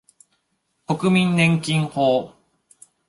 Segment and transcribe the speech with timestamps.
[0.87, 2.33] 国民年金法